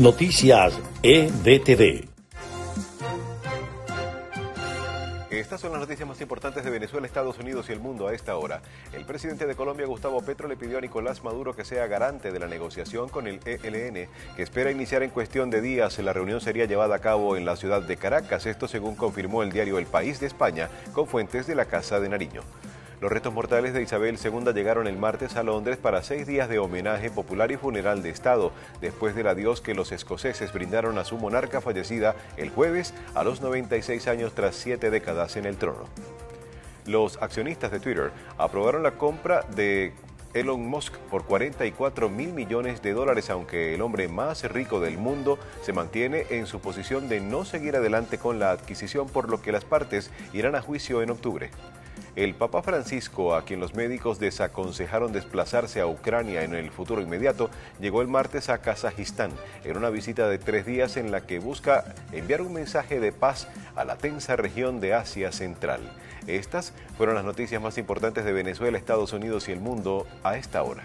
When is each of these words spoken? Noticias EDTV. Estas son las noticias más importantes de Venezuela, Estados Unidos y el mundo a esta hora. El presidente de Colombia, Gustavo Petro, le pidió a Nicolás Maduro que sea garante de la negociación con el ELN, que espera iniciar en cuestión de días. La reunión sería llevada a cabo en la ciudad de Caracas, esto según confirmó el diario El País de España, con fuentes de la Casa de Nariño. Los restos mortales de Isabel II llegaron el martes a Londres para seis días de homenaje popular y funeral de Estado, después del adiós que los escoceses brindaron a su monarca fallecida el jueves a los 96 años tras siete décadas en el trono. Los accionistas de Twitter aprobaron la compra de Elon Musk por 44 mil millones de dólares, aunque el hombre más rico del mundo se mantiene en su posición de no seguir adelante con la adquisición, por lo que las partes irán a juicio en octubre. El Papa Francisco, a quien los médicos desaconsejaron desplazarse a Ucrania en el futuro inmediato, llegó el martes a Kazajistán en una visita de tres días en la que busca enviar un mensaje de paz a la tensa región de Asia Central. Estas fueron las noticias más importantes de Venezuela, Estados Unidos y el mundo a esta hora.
Noticias 0.00 0.80
EDTV. 1.02 2.08
Estas 5.28 5.60
son 5.60 5.72
las 5.72 5.80
noticias 5.82 6.08
más 6.08 6.18
importantes 6.22 6.64
de 6.64 6.70
Venezuela, 6.70 7.06
Estados 7.06 7.38
Unidos 7.38 7.66
y 7.68 7.72
el 7.72 7.80
mundo 7.80 8.08
a 8.08 8.14
esta 8.14 8.34
hora. 8.38 8.62
El 8.94 9.04
presidente 9.04 9.44
de 9.44 9.54
Colombia, 9.54 9.84
Gustavo 9.84 10.22
Petro, 10.22 10.48
le 10.48 10.56
pidió 10.56 10.78
a 10.78 10.80
Nicolás 10.80 11.22
Maduro 11.22 11.54
que 11.54 11.66
sea 11.66 11.86
garante 11.86 12.32
de 12.32 12.38
la 12.38 12.46
negociación 12.46 13.10
con 13.10 13.26
el 13.26 13.40
ELN, 13.44 14.08
que 14.36 14.42
espera 14.42 14.70
iniciar 14.70 15.02
en 15.02 15.10
cuestión 15.10 15.50
de 15.50 15.60
días. 15.60 15.98
La 15.98 16.14
reunión 16.14 16.40
sería 16.40 16.64
llevada 16.64 16.96
a 16.96 17.00
cabo 17.00 17.36
en 17.36 17.44
la 17.44 17.56
ciudad 17.56 17.82
de 17.82 17.98
Caracas, 17.98 18.46
esto 18.46 18.68
según 18.68 18.96
confirmó 18.96 19.42
el 19.42 19.52
diario 19.52 19.78
El 19.78 19.84
País 19.84 20.18
de 20.18 20.28
España, 20.28 20.70
con 20.94 21.08
fuentes 21.08 21.46
de 21.46 21.56
la 21.56 21.66
Casa 21.66 22.00
de 22.00 22.08
Nariño. 22.08 22.40
Los 23.00 23.10
restos 23.10 23.32
mortales 23.32 23.72
de 23.72 23.80
Isabel 23.80 24.18
II 24.22 24.52
llegaron 24.52 24.86
el 24.86 24.98
martes 24.98 25.36
a 25.36 25.42
Londres 25.42 25.78
para 25.78 26.02
seis 26.02 26.26
días 26.26 26.50
de 26.50 26.58
homenaje 26.58 27.10
popular 27.10 27.50
y 27.50 27.56
funeral 27.56 28.02
de 28.02 28.10
Estado, 28.10 28.52
después 28.82 29.14
del 29.14 29.28
adiós 29.28 29.62
que 29.62 29.74
los 29.74 29.90
escoceses 29.90 30.52
brindaron 30.52 30.98
a 30.98 31.06
su 31.06 31.16
monarca 31.16 31.62
fallecida 31.62 32.14
el 32.36 32.50
jueves 32.50 32.92
a 33.14 33.24
los 33.24 33.40
96 33.40 34.06
años 34.06 34.34
tras 34.34 34.54
siete 34.54 34.90
décadas 34.90 35.36
en 35.36 35.46
el 35.46 35.56
trono. 35.56 35.86
Los 36.84 37.16
accionistas 37.22 37.70
de 37.70 37.80
Twitter 37.80 38.10
aprobaron 38.36 38.82
la 38.82 38.92
compra 38.92 39.46
de 39.56 39.94
Elon 40.34 40.60
Musk 40.60 40.94
por 41.10 41.24
44 41.24 42.10
mil 42.10 42.34
millones 42.34 42.82
de 42.82 42.92
dólares, 42.92 43.30
aunque 43.30 43.74
el 43.74 43.80
hombre 43.80 44.08
más 44.08 44.44
rico 44.44 44.78
del 44.78 44.98
mundo 44.98 45.38
se 45.62 45.72
mantiene 45.72 46.26
en 46.28 46.46
su 46.46 46.60
posición 46.60 47.08
de 47.08 47.20
no 47.20 47.46
seguir 47.46 47.76
adelante 47.76 48.18
con 48.18 48.38
la 48.38 48.50
adquisición, 48.50 49.08
por 49.08 49.30
lo 49.30 49.40
que 49.40 49.52
las 49.52 49.64
partes 49.64 50.10
irán 50.34 50.54
a 50.54 50.60
juicio 50.60 51.00
en 51.00 51.10
octubre. 51.10 51.50
El 52.20 52.34
Papa 52.34 52.60
Francisco, 52.60 53.34
a 53.34 53.46
quien 53.46 53.60
los 53.60 53.74
médicos 53.74 54.18
desaconsejaron 54.18 55.10
desplazarse 55.10 55.80
a 55.80 55.86
Ucrania 55.86 56.42
en 56.42 56.54
el 56.54 56.70
futuro 56.70 57.00
inmediato, 57.00 57.48
llegó 57.80 58.02
el 58.02 58.08
martes 58.08 58.50
a 58.50 58.58
Kazajistán 58.58 59.30
en 59.64 59.78
una 59.78 59.88
visita 59.88 60.28
de 60.28 60.36
tres 60.36 60.66
días 60.66 60.98
en 60.98 61.12
la 61.12 61.22
que 61.22 61.38
busca 61.38 61.94
enviar 62.12 62.42
un 62.42 62.52
mensaje 62.52 63.00
de 63.00 63.12
paz 63.12 63.48
a 63.74 63.86
la 63.86 63.96
tensa 63.96 64.36
región 64.36 64.80
de 64.80 64.92
Asia 64.92 65.32
Central. 65.32 65.80
Estas 66.26 66.74
fueron 66.98 67.14
las 67.14 67.24
noticias 67.24 67.62
más 67.62 67.78
importantes 67.78 68.26
de 68.26 68.34
Venezuela, 68.34 68.76
Estados 68.76 69.14
Unidos 69.14 69.48
y 69.48 69.52
el 69.52 69.60
mundo 69.60 70.06
a 70.22 70.36
esta 70.36 70.62
hora. 70.62 70.84